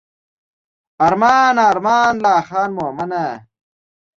ارمان 1.05 1.55
ارمان 1.69 2.13
لا 2.23 2.35
خان 2.47 2.69
مومنه. 2.77 3.25